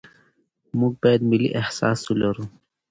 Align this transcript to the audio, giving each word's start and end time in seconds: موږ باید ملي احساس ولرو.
موږ 0.79 0.93
باید 1.01 1.21
ملي 1.31 1.49
احساس 1.61 1.99
ولرو. 2.07 2.45